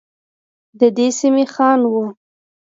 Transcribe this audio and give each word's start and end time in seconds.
ددې 0.79 1.07
سمي 1.19 1.45
خان 1.53 1.79
وه. 1.91 2.05